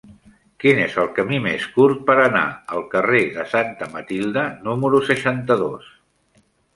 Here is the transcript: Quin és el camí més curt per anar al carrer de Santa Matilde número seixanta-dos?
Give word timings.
Quin 0.61 0.79
és 0.83 0.93
el 1.01 1.09
camí 1.17 1.37
més 1.47 1.65
curt 1.75 1.99
per 2.07 2.15
anar 2.23 2.41
al 2.77 2.81
carrer 2.93 3.19
de 3.35 3.45
Santa 3.51 3.89
Matilde 3.91 4.47
número 4.69 5.03
seixanta-dos? 5.11 5.85